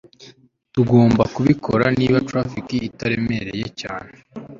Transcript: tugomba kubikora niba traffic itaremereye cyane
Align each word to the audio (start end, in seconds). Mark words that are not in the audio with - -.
tugomba 0.73 1.23
kubikora 1.35 1.85
niba 1.99 2.17
traffic 2.29 2.67
itaremereye 2.89 3.67
cyane 3.81 4.11